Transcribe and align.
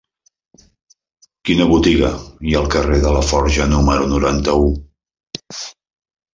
Quina 1.49 1.67
botiga 1.73 2.09
hi 2.47 2.57
ha 2.57 2.63
al 2.63 2.71
carrer 2.77 2.99
de 3.05 3.13
Laforja 3.19 3.71
número 3.77 4.11
noranta-u? 4.17 4.69